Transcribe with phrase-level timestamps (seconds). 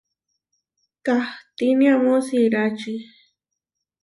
[1.05, 2.95] Kahtíne amó siráči.